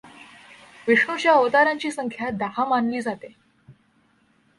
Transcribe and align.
विष्णूच्या 0.87 1.33
अवतारांची 1.33 1.91
संख्या 1.91 2.29
दहा 2.29 2.65
मानली 2.65 3.01
जाते. 3.01 3.33